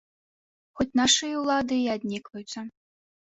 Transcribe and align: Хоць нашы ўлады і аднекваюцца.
Хоць 0.79 0.89
нашы 0.99 1.29
ўлады 1.41 1.77
і 1.83 1.85
аднекваюцца. 1.97 2.59